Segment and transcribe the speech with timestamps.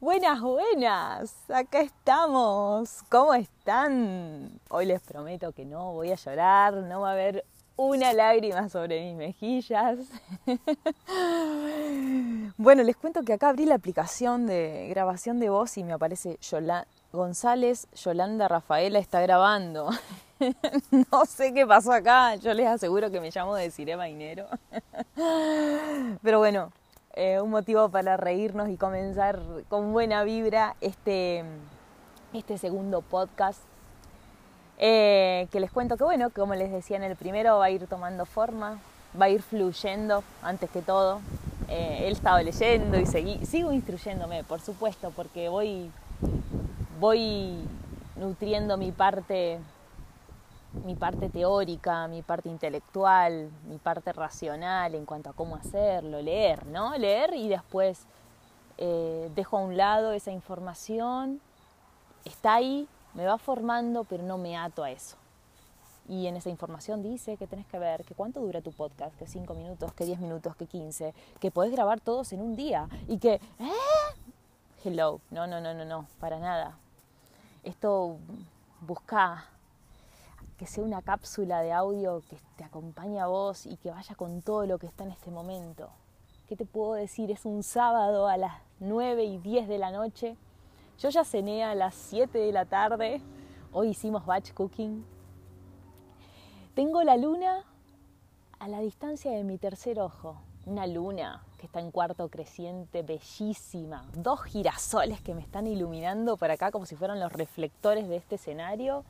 [0.00, 3.02] Buenas, buenas, acá estamos.
[3.08, 4.60] ¿Cómo están?
[4.70, 9.04] Hoy les prometo que no voy a llorar, no va a haber una lágrima sobre
[9.04, 9.98] mis mejillas.
[12.56, 16.38] bueno, les cuento que acá abrí la aplicación de grabación de voz y me aparece
[17.12, 19.90] González, Yolanda Rafaela está grabando.
[21.10, 24.46] no sé qué pasó acá, yo les aseguro que me llamo de Cirema Dinero.
[26.22, 26.70] Pero bueno,
[27.20, 31.42] eh, un motivo para reírnos y comenzar con buena vibra este,
[32.32, 33.58] este segundo podcast.
[34.78, 37.88] Eh, que les cuento que bueno, como les decía en el primero, va a ir
[37.88, 38.78] tomando forma,
[39.20, 41.20] va a ir fluyendo antes que todo.
[41.68, 45.90] Eh, él estaba leyendo y seguí, sigo instruyéndome, por supuesto, porque voy,
[47.00, 47.58] voy
[48.14, 49.58] nutriendo mi parte
[50.72, 56.66] mi parte teórica, mi parte intelectual, mi parte racional en cuanto a cómo hacerlo, leer,
[56.66, 56.96] ¿no?
[56.96, 58.06] Leer y después
[58.76, 61.40] eh, dejo a un lado esa información,
[62.24, 65.16] está ahí, me va formando, pero no me ato a eso.
[66.08, 69.26] Y en esa información dice que tenés que ver que cuánto dura tu podcast, que
[69.26, 73.18] 5 minutos, que 10 minutos, que 15, que podés grabar todos en un día y
[73.18, 73.34] que...
[73.34, 73.72] ¿eh?
[74.84, 76.78] Hello, no, no, no, no, no, para nada.
[77.64, 78.16] Esto
[78.80, 79.48] busca
[80.58, 84.42] que sea una cápsula de audio que te acompañe a vos y que vaya con
[84.42, 85.88] todo lo que está en este momento.
[86.48, 87.30] ¿Qué te puedo decir?
[87.30, 90.36] Es un sábado a las 9 y 10 de la noche.
[90.98, 93.22] Yo ya cené a las 7 de la tarde.
[93.72, 95.06] Hoy hicimos batch cooking.
[96.74, 97.64] Tengo la luna
[98.58, 100.40] a la distancia de mi tercer ojo.
[100.66, 104.04] Una luna que está en cuarto creciente, bellísima.
[104.16, 108.34] Dos girasoles que me están iluminando por acá como si fueran los reflectores de este
[108.34, 109.04] escenario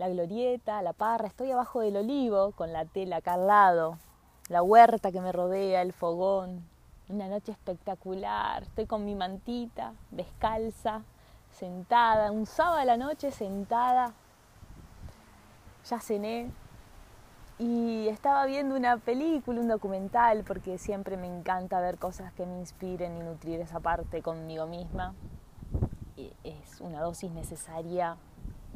[0.00, 3.98] la glorieta, la parra, estoy abajo del olivo con la tela acá al lado,
[4.48, 6.66] la huerta que me rodea, el fogón,
[7.10, 11.02] una noche espectacular, estoy con mi mantita, descalza,
[11.50, 14.14] sentada, un sábado a la noche sentada,
[15.84, 16.50] ya cené
[17.58, 22.58] y estaba viendo una película, un documental, porque siempre me encanta ver cosas que me
[22.58, 25.12] inspiren y nutrir esa parte conmigo misma.
[26.42, 28.16] Es una dosis necesaria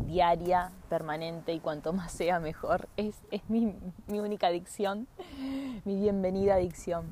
[0.07, 2.89] diaria, permanente y cuanto más sea mejor.
[2.97, 3.17] Es,
[3.49, 3.75] mi,
[4.09, 5.07] única adicción,
[5.85, 7.07] mi bienvenida adicción.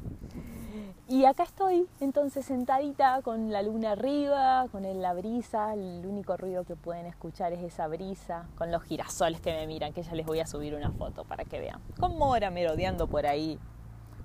[1.08, 6.64] Y acá estoy entonces sentadita con la luna arriba, con la brisa, el único ruido
[6.64, 10.24] que pueden escuchar es esa brisa, con los girasoles que me miran, que ya les
[10.24, 11.80] voy a subir una foto para que vean.
[12.00, 13.58] Con Mora merodeando por ahí,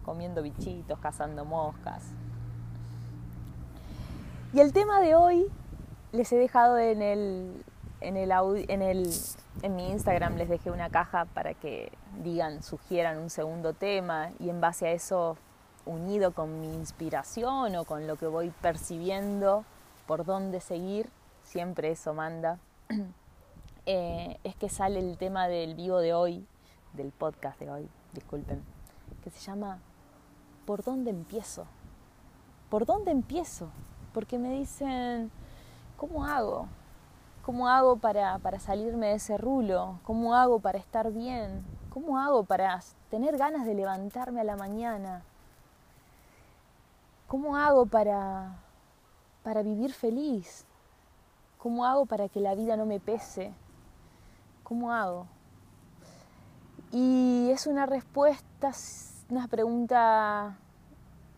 [0.05, 2.03] comiendo bichitos, cazando moscas.
[4.53, 5.47] Y el tema de hoy
[6.13, 7.63] les he dejado en el,
[8.01, 9.09] en, el, en, el,
[9.61, 11.91] en mi Instagram les dejé una caja para que
[12.23, 15.37] digan, sugieran un segundo tema y en base a eso,
[15.85, 19.65] unido con mi inspiración o con lo que voy percibiendo,
[20.05, 21.09] por dónde seguir,
[21.43, 22.59] siempre eso manda,
[23.85, 26.45] eh, es que sale el tema del vivo de hoy,
[26.93, 28.63] del podcast de hoy, disculpen,
[29.23, 29.79] que se llama
[30.65, 31.65] ¿Por dónde empiezo?
[32.69, 33.69] ¿Por dónde empiezo?
[34.13, 35.31] Porque me dicen,
[35.95, 36.67] ¿cómo hago?
[37.47, 40.01] ¿Cómo hago para, salirme de ese rulo?
[40.03, 41.63] ¿Cómo hago para estar bien?
[41.89, 45.23] ¿Cómo hago para tener ganas de levantarme a la mañana?
[47.25, 48.57] ¿Cómo hago para,
[49.43, 50.65] para vivir feliz?
[51.57, 53.53] ¿Cómo hago para que la vida no me pese?
[54.65, 55.25] ¿Cómo hago?
[56.91, 58.73] Y es una respuesta,
[59.29, 60.57] una pregunta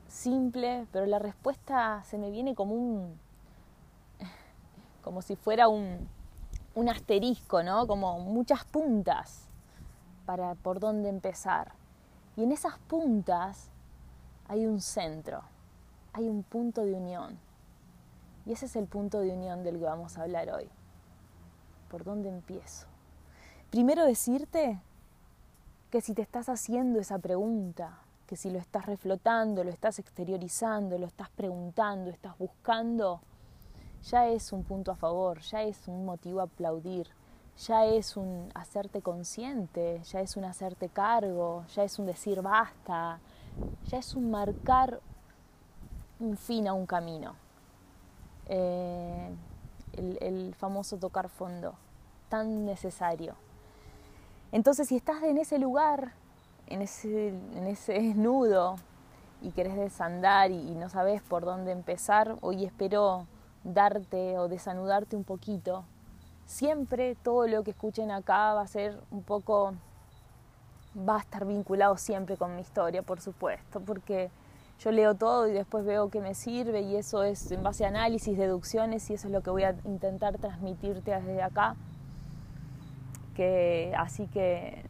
[0.07, 3.19] simple, pero la respuesta se me viene como un,
[5.01, 6.07] como si fuera un,
[6.89, 7.87] asterisco, ¿no?
[7.87, 9.49] Como muchas puntas
[10.25, 11.73] para por dónde empezar.
[12.37, 13.69] Y en esas puntas
[14.47, 15.41] hay un centro,
[16.13, 17.37] hay un punto de unión.
[18.45, 20.69] Y ese es el punto de unión del que vamos a hablar hoy.
[21.89, 22.87] ¿Por dónde empiezo?
[23.69, 24.79] Primero decirte
[25.91, 30.97] que si te estás haciendo esa pregunta, que si lo estás reflotando, lo estás exteriorizando,
[30.97, 33.21] lo estás preguntando, estás buscando,
[34.03, 37.07] ya es un punto a favor, ya es un motivo a aplaudir,
[37.57, 43.19] ya es un hacerte consciente, ya es un hacerte cargo, ya es un decir basta,
[43.85, 45.01] ya es un marcar
[46.19, 47.35] un fin a un camino.
[48.47, 49.29] Eh,
[49.93, 51.75] el, famoso tocar fondo,
[52.29, 53.35] tan necesario.
[54.51, 56.13] Entonces, si estás en ese lugar,
[56.67, 58.77] en ese, en ese nudo,
[59.41, 63.25] y querés desandar y no sabes por dónde empezar, hoy espero
[63.63, 65.83] darte o desanudarte un poquito.
[66.45, 69.73] Siempre todo lo que escuchen acá va a ser un poco,
[70.97, 74.31] va a estar vinculado siempre con mi historia, por supuesto, porque
[74.79, 77.89] yo leo todo y después veo que me sirve y eso es en base a
[77.89, 81.75] análisis, deducciones y eso es lo que voy a intentar transmitirte desde acá.
[83.35, 84.83] Que, así que,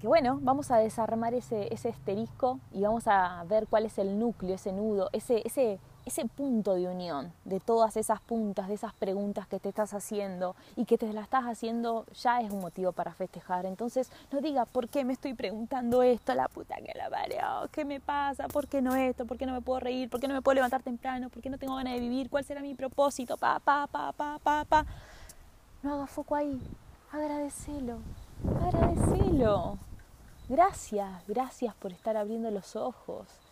[0.00, 4.18] que bueno, vamos a desarmar ese, ese esterisco y vamos a ver cuál es el
[4.18, 8.92] núcleo, ese nudo, ese, ese ese punto de unión de todas esas puntas, de esas
[8.94, 12.92] preguntas que te estás haciendo y que te las estás haciendo ya es un motivo
[12.92, 13.66] para festejar.
[13.66, 17.84] Entonces no diga por qué me estoy preguntando esto, la puta que la parió, qué
[17.84, 20.34] me pasa, por qué no esto, por qué no me puedo reír, por qué no
[20.34, 23.36] me puedo levantar temprano, por qué no tengo ganas de vivir, cuál será mi propósito,
[23.36, 24.86] pa, pa, pa, pa, pa, pa.
[25.82, 26.60] No haga foco ahí,
[27.10, 27.98] agradecelo,
[28.62, 29.78] agradecelo.
[30.48, 33.43] Gracias, gracias por estar abriendo los ojos.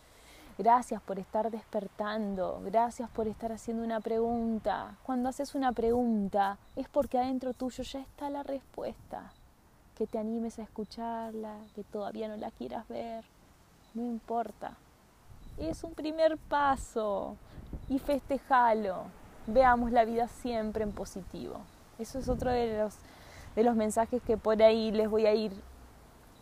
[0.55, 4.95] Gracias por estar despertando, gracias por estar haciendo una pregunta.
[5.01, 9.31] Cuando haces una pregunta es porque adentro tuyo ya está la respuesta.
[9.97, 13.25] Que te animes a escucharla, que todavía no la quieras ver,
[13.95, 14.73] no importa.
[15.57, 17.35] Es un primer paso
[17.89, 19.05] y festejalo.
[19.47, 21.61] Veamos la vida siempre en positivo.
[21.97, 22.95] Eso es otro de los,
[23.55, 25.51] de los mensajes que por ahí les voy a ir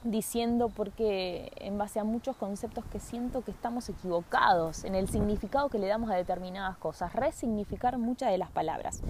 [0.04, 5.70] diciendo porque en base a muchos conceptos que siento que estamos equivocados en el significado
[5.70, 9.02] que le damos a determinadas cosas, resignificar muchas de las palabras.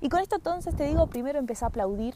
[0.00, 2.14] Y con esto entonces te digo, primero empieza a aplaudir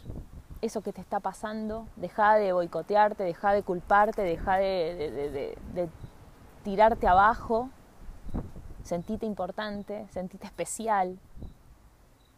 [0.62, 5.88] eso que te está pasando, deja de boicotearte, deja de culparte, deja de, de
[6.62, 7.68] tirarte abajo,
[8.84, 11.18] sentite importante, sentite especial,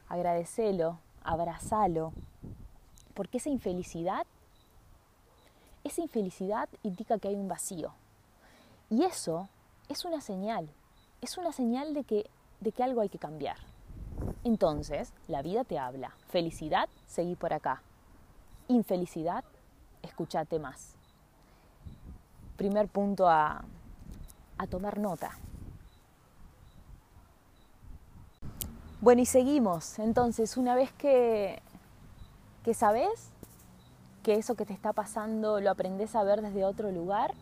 [0.09, 2.13] agradecelo, abrazalo,
[3.15, 4.27] porque esa infelicidad
[5.85, 7.93] esa infelicidad indica que hay un vacío.
[8.91, 9.49] Y eso
[9.89, 10.69] es una señal,
[11.21, 12.29] es una señal de que,
[12.61, 13.59] de que algo hay que cambiar.
[14.43, 16.15] Entonces, la vida te habla.
[16.29, 17.83] Felicidad, seguí por acá.
[18.69, 19.45] Infelicidad,
[20.03, 20.95] escúchate más.
[22.57, 23.65] Primer punto a,
[24.59, 25.39] a tomar nota.
[29.01, 29.99] Bueno, y seguimos.
[29.99, 31.61] Entonces, una vez que,
[32.63, 33.31] que sabes
[34.25, 37.35] que eso que te está pasando lo aprendes a ver desde otro lugar?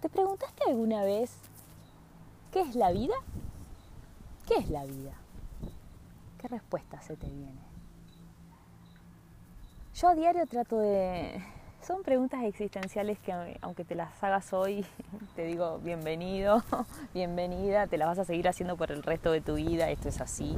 [0.00, 1.34] ¿Te preguntaste alguna vez
[2.52, 3.14] qué es la vida?
[4.46, 5.14] ¿Qué es la vida?
[6.38, 7.58] ¿Qué respuesta se te viene?
[9.94, 11.42] Yo a diario trato de,
[11.86, 14.86] son preguntas existenciales que aunque te las hagas hoy,
[15.36, 16.62] te digo bienvenido,
[17.14, 20.20] bienvenida, te las vas a seguir haciendo por el resto de tu vida, esto es
[20.20, 20.56] así.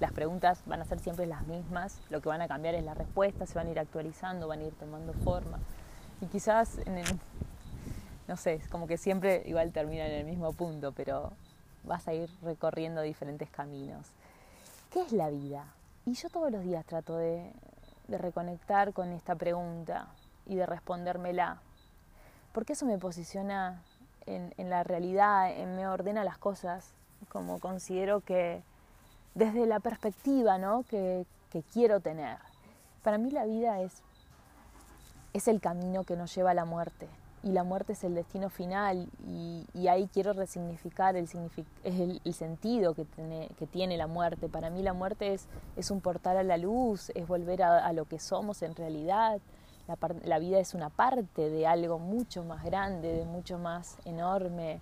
[0.00, 2.92] Las preguntas van a ser siempre las mismas, lo que van a cambiar es la
[2.92, 5.58] respuesta, se van a ir actualizando, van a ir tomando forma.
[6.20, 6.78] Y quizás,
[8.28, 11.32] no sé, como que siempre igual termina en el mismo punto, pero
[11.84, 14.08] vas a ir recorriendo diferentes caminos.
[14.90, 15.64] ¿Qué es la vida?
[16.04, 17.50] Y yo todos los días trato de
[18.08, 20.08] reconectar con esta pregunta
[20.46, 21.60] y de respondérmela.
[22.52, 23.82] Porque eso me posiciona
[24.26, 26.92] en, la realidad, me ordena las cosas,
[27.28, 28.62] como considero que
[29.34, 30.84] desde la perspectiva ¿no?
[30.84, 31.26] que,
[31.72, 32.36] quiero tener.
[33.02, 34.02] Para mí la vida es,
[35.32, 37.08] es el camino que nos lleva a la muerte
[37.42, 41.28] y la muerte es el destino final y, ahí quiero resignificar el,
[41.84, 44.48] el, el sentido que tiene, que tiene, la muerte.
[44.48, 45.46] Para mí la muerte es,
[45.76, 49.40] es un portal a la luz, es volver a, a lo que somos en realidad,
[50.24, 54.80] la, vida es una parte de algo mucho más grande, de mucho más enorme.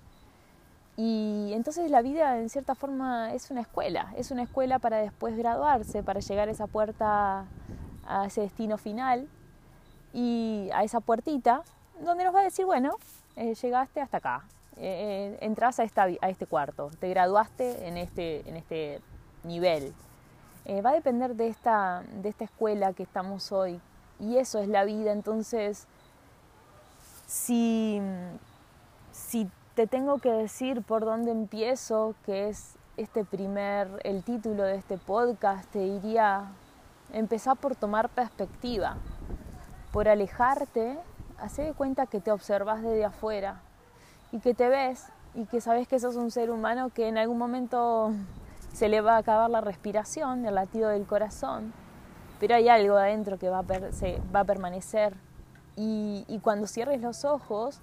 [0.97, 5.37] Y entonces la vida en cierta forma es una escuela, es una escuela para después
[5.37, 7.47] graduarse, para llegar a esa puerta,
[8.07, 9.29] a ese destino final
[10.13, 11.63] y a esa puertita
[12.01, 12.97] donde nos va a decir, bueno,
[13.37, 14.45] eh, llegaste hasta acá,
[14.77, 19.01] eh, eh, entras a, esta, a este cuarto, te graduaste en este, en este
[19.43, 19.93] nivel.
[20.85, 23.81] va a depender de esta, de esta escuela que estamos hoy,
[24.21, 25.13] y eso es la vida.
[25.13, 25.87] Entonces,
[27.27, 28.01] si,
[29.13, 34.77] si te tengo que decir por dónde empiezo, que es este primer, el título de
[34.77, 36.53] este podcast, te diría,
[37.13, 38.97] empezar por tomar perspectiva,
[39.93, 40.99] por alejarte,
[41.39, 43.61] hacer de cuenta que te observas desde afuera
[44.33, 47.39] y que te ves y que sabes que sos un ser humano que en algún
[47.39, 48.13] momento
[48.73, 51.73] se le va a acabar la respiración, el latido del corazón,
[52.41, 55.15] pero hay algo adentro que va a, se, va a permanecer.
[55.77, 57.81] Y, cuando cierres los ojos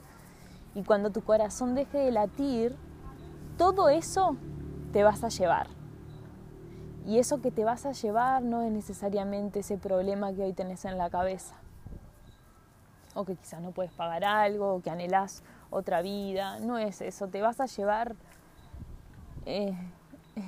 [0.75, 2.75] y cuando tu corazón deje de latir,
[3.57, 4.37] todo eso
[4.93, 5.67] te vas a llevar.
[7.05, 10.85] Y eso que te vas a llevar no es necesariamente ese problema que hoy tenés
[10.85, 11.55] en la cabeza.
[13.13, 16.59] O que quizás no puedes pagar algo, o que anhelás otra vida.
[16.59, 17.27] No es eso.
[17.27, 18.15] Te vas a llevar
[19.45, 19.75] eh,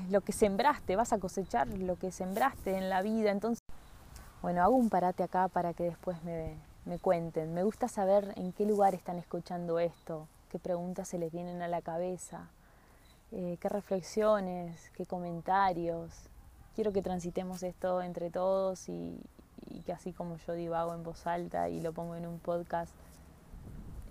[0.10, 3.32] lo que sembraste, vas a cosechar lo que sembraste en la vida.
[3.32, 3.63] Entonces,
[4.44, 6.58] bueno, hago un parate acá para que después me,
[7.00, 7.54] cuenten.
[7.54, 11.70] Me gusta saber en qué lugar están escuchando esto, qué preguntas se les vienen a
[11.70, 12.50] la cabeza,
[13.32, 16.12] eh, qué reflexiones, qué comentarios.
[16.76, 19.18] Quiero que transitemos esto entre todos y,
[19.86, 22.94] que así como yo divago en voz alta y lo pongo en un podcast,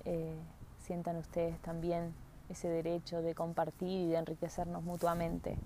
[0.06, 0.34] eh,
[0.80, 2.14] sientan ustedes también
[2.48, 5.58] ese derecho de compartir y de enriquecernos mutuamente.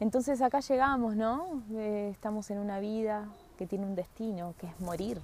[0.00, 1.62] Entonces acá llegamos, ¿no?
[1.70, 3.28] Eh, estamos en una vida
[3.60, 5.20] que tiene un destino, que es morir,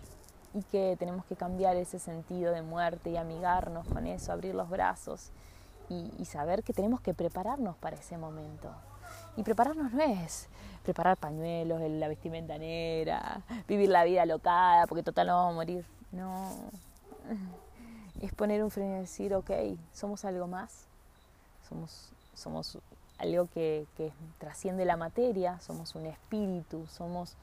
[0.53, 4.69] y que tenemos que cambiar ese sentido de muerte y amigarnos con eso, abrir los
[4.69, 5.31] brazos
[5.89, 8.69] y, saber que tenemos que prepararnos para ese momento.
[9.39, 10.49] Y prepararnos no es
[10.83, 15.87] preparar pañuelos, la vestimenta negra, vivir la vida locada, porque total no vamos a morir.
[16.13, 16.51] No.
[18.21, 19.51] Es poner un freno y decir, ok,
[19.93, 20.87] somos algo más.
[21.69, 22.79] Somos, somos
[23.19, 27.37] algo que, que trasciende la materia, somos un espíritu, somos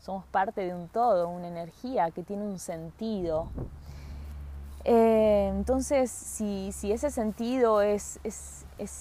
[0.00, 3.48] somos parte de un todo, una energía que tiene un sentido.
[4.84, 8.18] Eh, entonces, si, ese sentido es,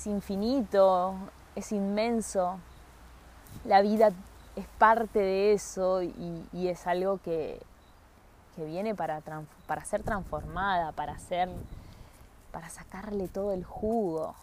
[0.06, 1.16] infinito,
[1.56, 2.58] es inmenso,
[3.66, 4.12] la vida
[4.56, 7.62] es parte de eso y, es algo que,
[8.58, 9.22] viene para,
[9.68, 11.16] para ser transformada, para,
[12.52, 14.36] para sacarle todo el jugo.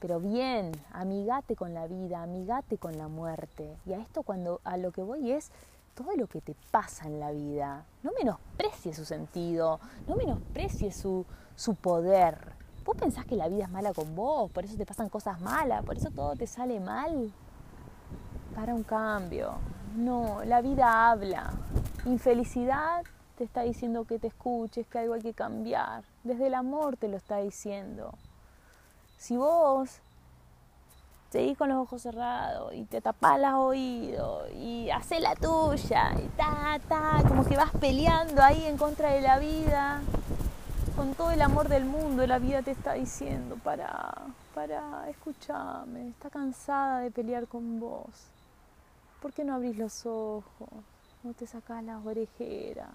[0.00, 3.76] Pero bien, amigate con la vida, amigate con la muerte.
[3.86, 5.50] Y a esto cuando a lo que voy es
[5.94, 7.84] todo lo que te pasa en la vida.
[8.02, 11.24] No menosprecies su sentido, no menosprecies su,
[11.56, 12.52] su poder.
[12.84, 14.50] ¿Vos pensás que la vida es mala con vos?
[14.50, 15.84] ¿Por eso te pasan cosas malas?
[15.84, 17.32] ¿Por eso todo te sale mal?
[18.54, 19.54] Para un cambio.
[19.96, 21.54] No, la vida habla.
[22.04, 23.04] Infelicidad
[23.38, 26.04] te está diciendo que te escuches, que algo hay que cambiar.
[26.24, 28.12] Desde el amor te lo está diciendo.
[29.24, 29.88] Si vos
[31.30, 36.28] seguís con los ojos cerrados y te tapás los oídos y haces la tuya y
[36.36, 40.02] ta, ta, como que vas peleando ahí en contra de la vida,
[40.94, 44.12] con todo el amor del mundo, la vida te está diciendo, para,
[44.54, 48.26] para, escúchame, está cansada de pelear con vos.
[49.22, 50.68] ¿Por qué no abrís los ojos?
[51.22, 52.90] No te sacás las orejeras.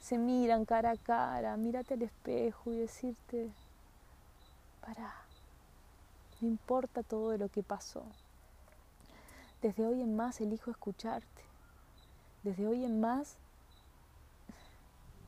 [0.00, 3.52] Se miran cara a cara, mírate al espejo y decirte,
[4.80, 5.27] para
[6.40, 8.02] no importa todo lo que pasó.
[9.62, 11.26] Desde hoy en más elijo escucharte.
[12.44, 13.36] Desde hoy en más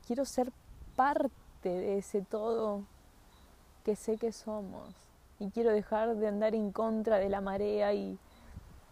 [0.07, 0.51] quiero ser
[0.95, 2.83] parte de ese todo
[3.83, 4.89] que sé que somos.
[5.39, 8.17] Y quiero dejar de andar en contra de la marea y,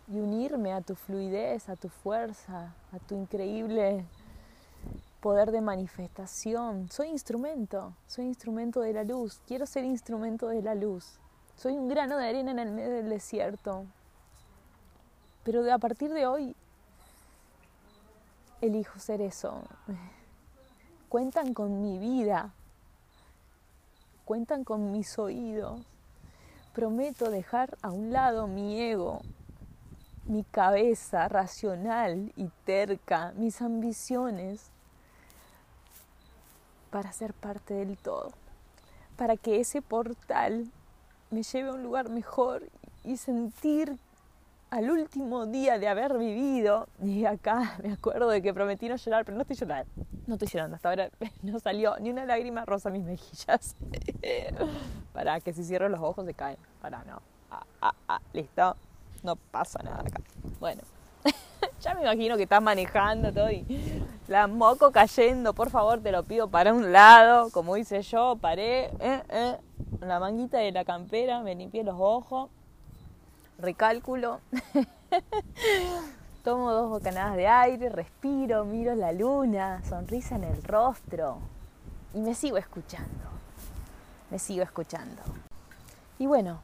[0.07, 4.03] y unirme a tu fluidez, a tu fuerza, a tu increíble
[5.21, 6.89] poder de manifestación.
[6.89, 9.39] Soy instrumento, soy instrumento de la luz.
[9.47, 11.19] Quiero ser instrumento de la luz.
[11.59, 13.85] Soy un grano de arena en el medio del desierto.
[15.43, 16.55] Pero a partir de hoy
[18.61, 19.63] elijo ser eso.
[21.09, 22.53] Cuentan con mi vida.
[24.23, 25.81] Cuentan con mis oídos.
[26.73, 29.19] Prometo dejar a un lado mi ego,
[30.27, 34.71] mi cabeza racional y terca, mis ambiciones,
[36.89, 38.31] para ser parte del todo,
[39.17, 40.71] para que ese portal
[41.31, 42.63] me lleve a un lugar mejor
[43.03, 43.97] y sentir
[44.69, 49.25] al último día de haber vivido, y acá me acuerdo de que prometí no llorar,
[49.25, 49.91] pero no estoy llorando,
[50.27, 51.09] no estoy llorando, hasta ahora
[51.41, 53.75] no salió ni una lágrima rosa a mis mejillas.
[55.13, 57.21] para que si cierro los ojos se caen, para no,
[57.51, 58.75] ah, ah, ah, listo,
[59.23, 60.21] no pasa nada acá.
[60.59, 60.81] Bueno,
[61.79, 63.65] ya me imagino que estás manejando todo y
[64.27, 68.85] la moco cayendo, por favor te lo pido para un lado, como hice yo, paré,
[68.99, 69.57] eh, eh,
[70.01, 72.49] la manguita de la campera, me limpié los ojos,
[73.57, 74.39] recálculo,
[76.43, 81.39] tomo dos bocanadas de aire, respiro, miro la luna, sonrisa en el rostro
[82.13, 83.29] y me sigo escuchando,
[84.29, 85.21] me sigo escuchando.
[86.17, 86.61] Y bueno,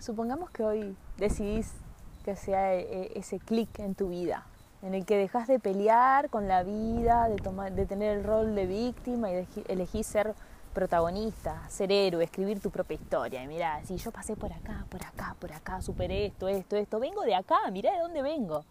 [0.00, 1.72] supongamos que hoy decidís
[2.24, 4.46] que sea e, e, ese clic en tu vida,
[4.82, 8.54] en el que dejas de pelear con la vida, de, tomar, de tener el rol
[8.54, 10.34] de víctima y elegís ser
[10.72, 13.42] protagonista, ser héroe, escribir tu propia historia.
[13.42, 17.00] Y mirá, si yo pasé por acá, por acá, por acá, superé esto, esto, esto,
[17.00, 18.64] vengo de acá, mirá de dónde vengo.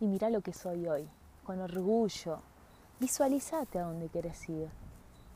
[0.00, 1.08] Y mirá lo que soy hoy,
[1.44, 2.40] con orgullo.
[2.98, 4.68] Visualizate a dónde quieres ir.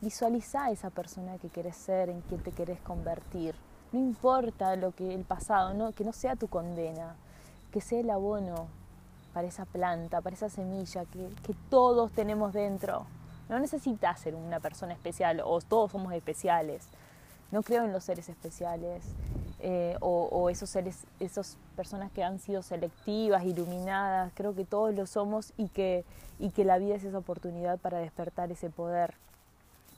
[0.01, 3.55] Visualiza esa persona que quieres ser, en quien te querés convertir.
[3.91, 7.15] No importa lo que el pasado, no, que no sea tu condena,
[7.71, 8.67] que sea el abono
[9.33, 13.05] para esa planta, para esa semilla que, que todos tenemos dentro.
[13.49, 16.87] No necesitas ser una persona especial o todos somos especiales.
[17.51, 19.03] No creo en los seres especiales
[19.59, 24.31] eh, o, esos seres, esas personas que han sido selectivas, iluminadas.
[24.35, 26.03] Creo que todos lo somos y que,
[26.39, 29.15] y que la vida es esa oportunidad para despertar ese poder.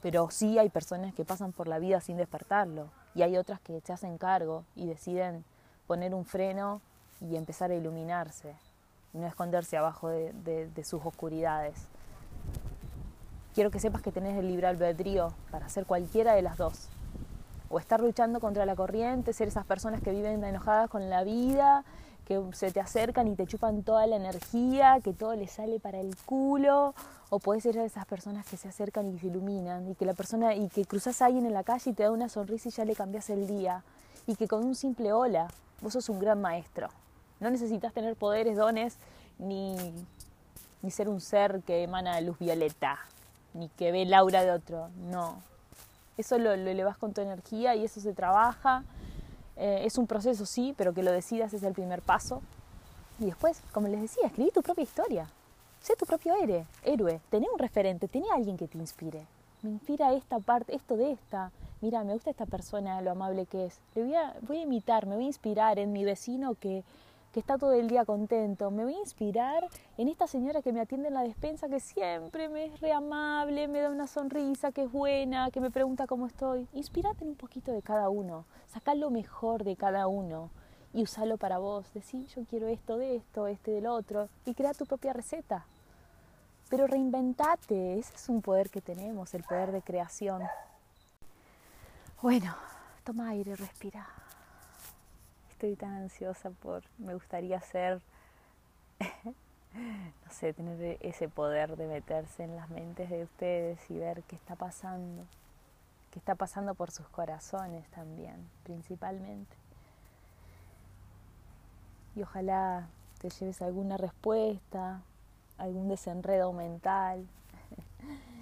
[0.00, 3.80] Pero sí hay personas que pasan por la vida sin despertarlo y hay otras que
[3.80, 5.44] se hacen cargo y deciden
[5.86, 6.80] poner un freno
[7.20, 8.54] y empezar a iluminarse
[9.12, 11.74] no esconderse abajo de, sus oscuridades.
[13.54, 16.88] Quiero que sepas que tenés el libre albedrío para hacer cualquiera de las dos.
[17.68, 21.84] O estar luchando contra la corriente, ser esas personas que viven enojadas con la vida,
[22.24, 25.98] que se te acercan y te chupan toda la energía, que todo les sale para
[25.98, 26.94] el culo,
[27.28, 30.54] o puedes ser esas personas que se acercan y se iluminan, y que la persona,
[30.54, 32.84] y que cruzas a alguien en la calle y te da una sonrisa y ya
[32.84, 33.82] le cambias el día,
[34.26, 35.48] y que con un simple hola,
[35.80, 36.88] vos sos un gran maestro.
[37.40, 38.96] No necesitas tener poderes, dones,
[39.38, 39.74] ni,
[40.82, 42.98] ni ser un ser que emana luz violeta,
[43.54, 45.42] ni que ve el aura de otro, no.
[46.16, 48.84] Eso lo, lo elevas con tu energía y eso se trabaja.
[49.56, 52.42] Eh, es un proceso, sí, pero que lo decidas es el primer paso.
[53.18, 55.26] Y después, como les decía, escribí tu propia historia.
[55.80, 59.26] Sé tu propio héroe, héroe, un referente, tené alguien que te inspire.
[59.62, 61.52] Me inspira esta parte, esto de esta.
[61.80, 63.78] Mira, me gusta esta persona, lo amable que es.
[63.94, 66.84] Le voy a, voy a imitar, me voy a inspirar en mi vecino que,
[67.32, 68.70] que está todo el día contento.
[68.70, 72.48] Me voy a inspirar en esta señora que me atiende en la despensa, que siempre
[72.48, 76.26] me es re amable, me da una sonrisa, que es buena, que me pregunta cómo
[76.26, 76.68] estoy.
[76.72, 80.50] Inspírate en un poquito de cada uno, saca lo mejor de cada uno
[80.92, 81.92] y usalo para vos.
[81.94, 85.66] Decir, yo quiero esto de esto, este del otro, y crea tu propia receta.
[86.68, 90.42] Pero reinventate, ese es un poder que tenemos, el poder de creación.
[92.22, 92.54] Bueno,
[93.04, 94.06] toma aire, respira.
[95.60, 98.00] Estoy tan ansiosa por, me gustaría ser,
[99.24, 104.36] no sé, tener ese poder de meterse en las mentes de ustedes y ver qué
[104.36, 105.26] está pasando,
[106.12, 109.54] qué está pasando por sus corazones también, principalmente
[112.16, 112.88] y ojalá
[113.20, 115.02] te lleves alguna respuesta,
[115.58, 117.26] algún desenredo mental.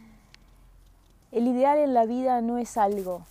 [1.32, 3.26] El ideal en la vida no es algo,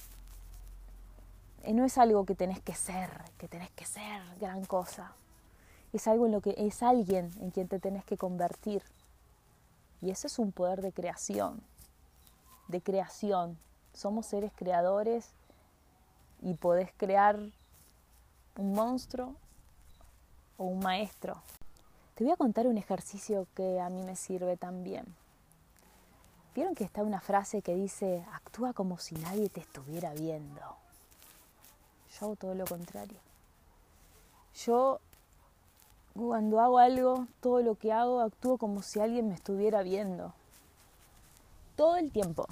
[1.74, 5.14] no es algo que tenés que ser, que tenés que ser gran cosa.
[5.92, 8.84] Es algo en lo que es alguien en quien te tenés que convertir.
[10.02, 11.62] Y eso es un poder de creación,
[12.68, 13.58] de creación.
[13.94, 15.32] Somos seres creadores
[16.42, 17.38] y podés crear
[18.58, 19.36] un monstruo
[20.58, 21.42] o un maestro.
[22.16, 25.06] Te voy a contar un ejercicio que a mí me sirve también.
[26.56, 30.87] ¿Vieron que está una frase que dice, actúa como si nadie te estuviera viendo?
[32.20, 33.18] Yo hago todo lo contrario.
[34.66, 35.00] Yo
[36.14, 40.34] cuando hago algo, todo lo que hago, actúo como si alguien me estuviera viendo.
[41.76, 42.48] Todo el tiempo.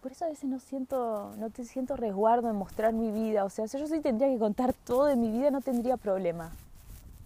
[0.00, 3.44] Por eso a veces no siento, no te siento resguardo en mostrar mi vida.
[3.44, 6.52] O sea, si yo sí tendría que contar todo de mi vida, no tendría problema.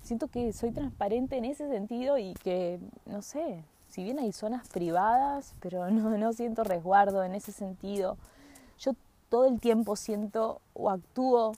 [0.02, 4.68] Siento que soy transparente en ese sentido y que, no sé, si bien hay zonas
[4.68, 8.16] privadas, pero no, no siento resguardo en ese sentido.
[9.28, 11.52] Todo el tiempo siento o actúo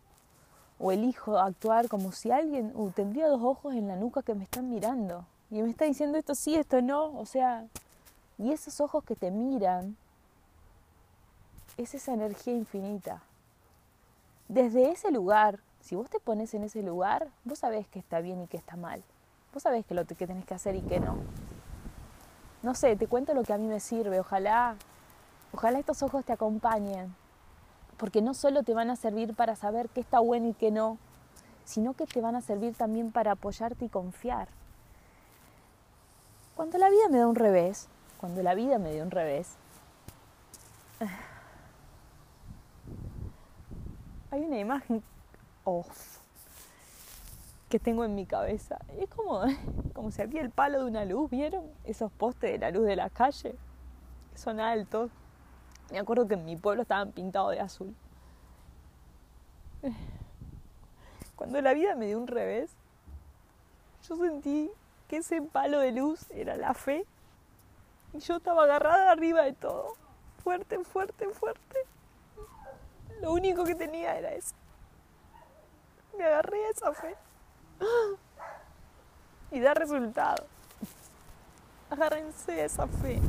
[0.79, 4.45] o elijo actuar como si alguien uh, tendría dos ojos en la nuca que me
[4.45, 7.65] están mirando y me está diciendo esto sí, esto no, o sea,
[8.37, 9.97] y esos ojos que te miran
[11.79, 13.23] es esa energía infinita.
[14.49, 18.43] Desde ese lugar, si vos te pones en ese lugar, vos sabés que está bien
[18.43, 19.03] y que está mal.
[19.55, 21.17] Vos sabés que lo que tenés que hacer y que no.
[22.63, 24.21] No sé, te cuento lo que a mí me sirve.
[24.21, 24.77] Ojalá,
[25.53, 27.15] ojalá estos ojos te acompañen.
[27.99, 30.97] Porque no solo te van a servir para saber qué está bueno y qué no,
[31.65, 34.49] sino que te van a servir también para apoyarte y confiar.
[36.57, 39.57] Cuando la vida me da un revés, cuando la vida me dio un revés,
[44.31, 45.03] hay una imagen
[47.69, 48.79] que tengo en mi cabeza.
[48.99, 49.43] es como,
[49.95, 51.65] como si había el palo de una luz, ¿vieron?
[51.85, 53.55] Esos postes de la luz de la calle,
[54.33, 55.11] que son altos.
[55.91, 57.95] Me acuerdo que en mi pueblo estaban pintados de azul.
[61.37, 62.71] Cuando la vida me dio un revés,
[64.09, 64.71] yo sentí
[65.07, 67.07] que ese palo de luz era la fe.
[68.13, 69.95] Y yo estaba agarrada arriba de todo.
[70.43, 71.79] Fuerte, fuerte, fuerte.
[73.21, 74.55] Lo único que tenía era eso.
[76.17, 77.17] Me agarré a esa fe.
[79.51, 80.47] Y da resultado.
[81.91, 83.21] Agárrense esa fe.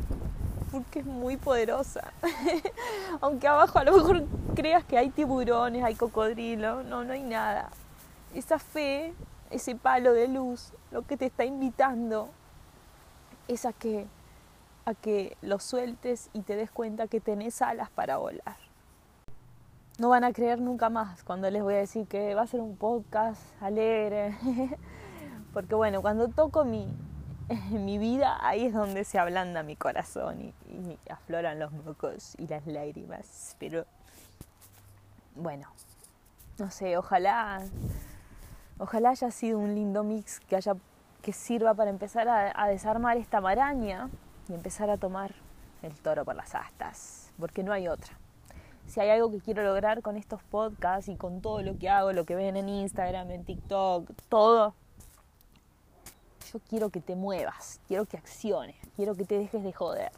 [0.70, 2.12] Porque es muy poderosa.
[3.20, 6.82] Aunque abajo a lo mejor creas que hay tiburones, hay cocodrilo.
[6.82, 7.70] No, no hay nada.
[8.34, 9.12] Esa fe,
[9.50, 12.28] ese palo de luz, lo que te está invitando
[13.48, 14.06] es a que,
[14.84, 18.70] a que lo sueltes y te des cuenta que tenés alas para volar
[20.00, 22.62] no van a creer nunca más cuando les voy a decir que va a ser
[22.62, 24.34] un podcast alegre.
[25.52, 26.88] Porque bueno, cuando toco mi,
[27.72, 30.54] en mi vida, ahí es donde se ablanda mi corazón y,
[31.10, 33.56] afloran los mocos y las lágrimas.
[33.58, 33.86] Pero
[35.34, 35.66] bueno,
[36.58, 37.62] no sé, ojalá,
[38.78, 40.74] ojalá haya sido un lindo mix que haya
[41.22, 44.08] que sirva para empezar a, desarmar esta maraña
[44.48, 45.34] y empezar a tomar
[45.82, 48.14] el toro por las astas, porque no hay otra.
[48.86, 52.12] Si hay algo que quiero lograr con estos podcasts y con todo lo que hago,
[52.12, 54.74] lo que ven en Instagram, en TikTok, todo,
[56.52, 60.10] yo quiero que te muevas, quiero que acciones, quiero que te dejes de joder.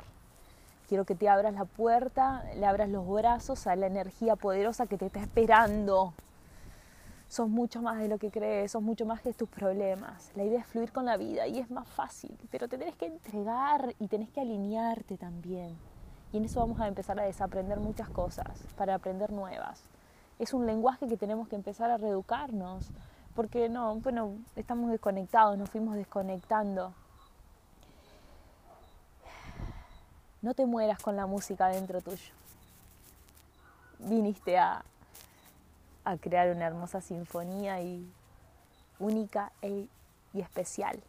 [0.89, 4.99] Quiero que te abras la puerta, le abras los brazos a la energía poderosa que
[4.99, 6.13] te está esperando.
[7.29, 10.31] Sos mucho más de lo que crees, sos mucho más que tus problemas.
[10.35, 13.07] La idea es fluir con la vida y es más fácil, pero te tenés que
[13.07, 15.77] entregar y tenés que alinearte también.
[16.33, 19.83] Y en eso vamos a empezar a desaprender muchas cosas para aprender nuevas.
[20.39, 22.91] Es un lenguaje que tenemos que empezar a reeducarnos,
[23.35, 26.95] porque no, bueno, estamos desconectados, nos fuimos desconectando
[30.43, 32.35] No te mueras con la música dentro tuyo.
[34.01, 34.85] Viniste a,
[36.05, 38.13] a crear una hermosa sinfonía y
[38.99, 39.87] única e,
[40.35, 41.01] y especial.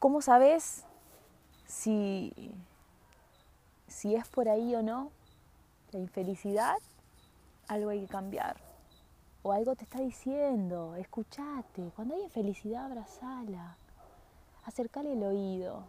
[0.00, 0.82] ¿Cómo sabes
[1.68, 2.52] si,
[3.86, 5.12] si es por ahí o no?
[5.92, 6.76] La infelicidad,
[7.68, 8.65] algo hay que cambiar.
[9.46, 11.92] O algo te está diciendo, escuchate.
[11.94, 13.76] Cuando hay infelicidad, abrazala.
[14.64, 15.84] Acercale el oído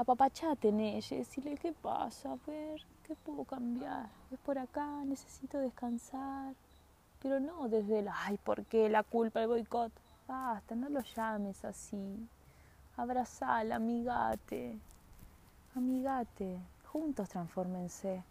[0.00, 2.32] apapachate en ella decirle, ¿qué pasa?
[2.32, 4.08] A ver, ¿qué puedo cambiar?
[4.30, 6.54] Es por acá, necesito descansar.
[7.20, 9.92] Pero no desde el, ay, ¿por qué la culpa, el boicot?
[10.26, 12.26] Basta, no lo llames así.
[12.96, 14.78] Abrazala, amigate.
[15.74, 16.58] Amigate.
[16.86, 18.24] Juntos transfórmense.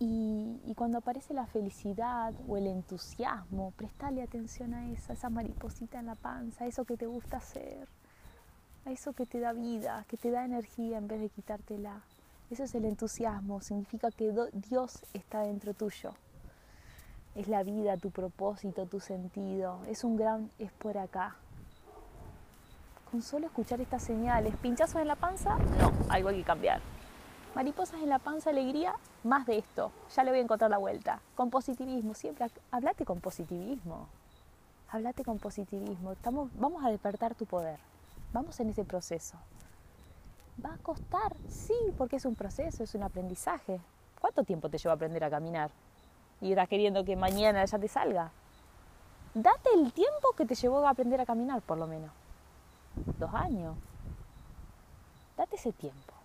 [0.00, 6.06] Y, cuando aparece la felicidad o el entusiasmo, prestale atención a esa, esa mariposita en
[6.06, 7.88] la panza, eso que te gusta hacer
[8.92, 12.00] eso que te da vida, que te da energía en vez de quitártela.
[12.50, 16.14] Eso es el entusiasmo, significa que Dios está dentro tuyo.
[17.34, 19.80] Es la vida, tu propósito, tu sentido.
[19.86, 21.36] Es un gran es por acá.
[23.10, 26.80] Con solo escuchar estas señales, pinchazos en la panza, no, algo hay que cambiar.
[27.58, 28.94] Mariposas en la panza, alegría,
[29.24, 29.90] más de esto.
[30.14, 31.20] Ya le voy a encontrar la vuelta.
[31.34, 34.06] Con positivismo, siempre hablate con positivismo.
[34.90, 36.12] Hablate con positivismo.
[36.12, 37.80] Estamos, vamos a despertar tu poder.
[38.32, 39.36] Vamos en ese proceso.
[40.64, 41.34] ¿Va a costar?
[41.48, 43.80] Sí, porque es un proceso, es un aprendizaje.
[44.20, 45.72] ¿Cuánto tiempo te lleva aprender a caminar?
[46.40, 48.30] Y estás queriendo que mañana ya te salga.
[49.34, 52.12] Date el tiempo que te llevó a aprender a caminar, por lo menos.
[53.18, 53.74] Dos años.
[55.36, 56.17] Date ese tiempo.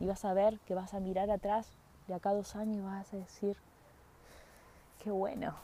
[0.00, 1.68] Y vas a ver que vas a mirar atrás
[2.08, 3.56] de acá dos años y vas a decir,
[5.02, 5.54] qué bueno,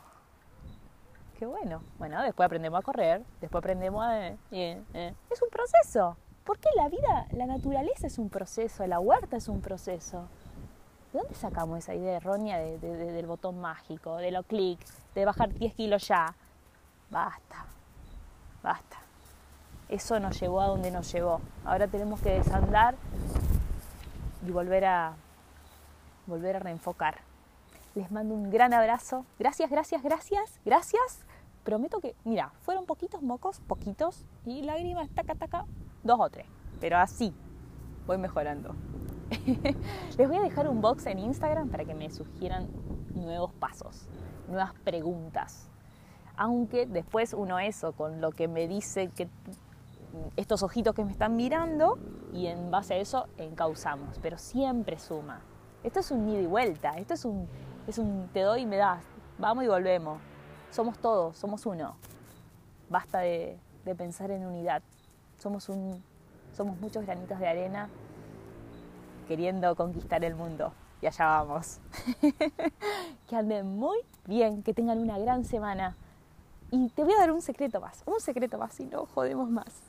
[1.39, 1.83] qué bueno.
[1.99, 4.29] Bueno, después aprendemos a correr, después aprendemos a...
[4.29, 5.15] Eh, eh.
[5.31, 6.17] Es un proceso.
[6.45, 10.29] Porque la vida, la naturaleza es un proceso, la huerta es un proceso.
[11.13, 14.79] ¿De dónde sacamos esa idea errónea del botón mágico, de lo clic,
[15.15, 16.35] de bajar 10 kilos ya?
[17.11, 17.67] Basta,
[18.63, 18.99] basta.
[19.89, 21.41] Eso nos llevó a donde nos llevó.
[21.65, 22.95] Ahora tenemos que desandar
[24.47, 25.15] y volver a,
[26.27, 27.19] volver a reenfocar.
[27.95, 29.25] Les mando un gran abrazo.
[29.39, 31.25] Gracias, gracias, gracias, gracias
[31.63, 35.67] prometo que, mira, fueron poquitos mocos, poquitos, y lágrimas, taca, taca,
[36.03, 36.47] dos o tres.
[36.81, 37.35] Pero así,
[38.07, 38.75] voy mejorando.
[40.19, 42.69] Les voy a dejar un box en Instagram para que me sugieran
[43.15, 44.09] nuevos pasos,
[44.49, 45.69] nuevas preguntas.
[46.37, 49.29] Aunque después uno eso, con lo que me dice que
[50.37, 51.99] estos ojitos que me están mirando,
[52.33, 55.41] y en base a eso encauzamos, pero siempre suma.
[55.83, 57.49] Esto es un ida y vuelta, esto es un,
[57.87, 59.05] es un te doy y me das,
[59.39, 60.19] vamos y volvemos
[60.71, 61.97] somos todos, somos uno.
[62.89, 63.59] Basta de,
[63.97, 64.83] pensar en unidad.
[65.39, 66.03] Somos, un,
[66.53, 67.89] somos muchos granitos de arena
[69.27, 70.73] queriendo conquistar el mundo.
[71.03, 71.81] Y allá vamos.
[73.29, 75.97] que anden muy bien, que tengan una gran semana.
[76.71, 79.83] Y te voy a dar un secreto más, un secreto más, y no jodemos más.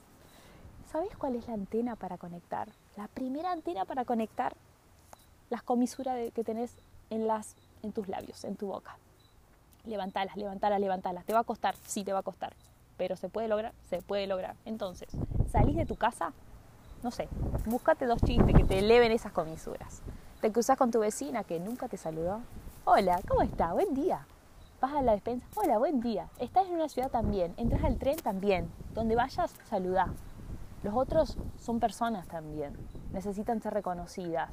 [0.92, 2.70] ¿Sabes cuál es la antena para conectar?
[2.98, 4.56] La primera antena para conectar
[5.50, 6.76] las comisuras que tenés
[7.10, 8.98] en, las, en tus labios, en tu boca
[9.86, 11.26] levantalas, levantalas, levantalas.
[11.26, 11.76] ¿Te va a costar?
[11.86, 12.54] Sí, te va a costar.
[12.98, 14.56] Pero se puede lograr, se puede lograr.
[14.66, 15.10] Entonces,
[15.52, 16.34] salís de tu casa,
[17.04, 17.28] no sé,
[17.66, 20.02] búscate dos chistes que te eleven esas comisuras.
[20.40, 22.42] Te cruzas con tu vecina que nunca te saludó.
[22.86, 23.74] Hola, ¿cómo está?
[23.74, 24.26] Buen día.
[24.80, 25.46] Vas a la despensa.
[25.56, 26.28] Hola, buen día.
[26.40, 27.54] Estás en una ciudad también.
[27.58, 28.72] Entras al tren también.
[28.96, 30.08] Donde vayas, saludá.
[30.84, 32.74] Los otros son personas también.
[33.14, 34.50] Necesitan ser reconocidas.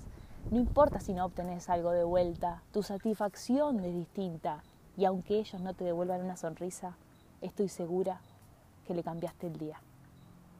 [0.50, 2.62] No importa si no obtenés algo de vuelta.
[2.70, 4.62] Tu satisfacción es distinta.
[4.96, 6.96] Y aunque ellos no te devuelvan una sonrisa,
[7.40, 8.20] estoy segura
[8.86, 9.80] que le cambiaste el día.